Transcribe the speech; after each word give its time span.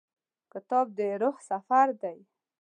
کتاب 0.53 0.85
د 0.97 0.99
روح 1.21 1.35
سفر 1.49 1.87
دی. 2.01 2.17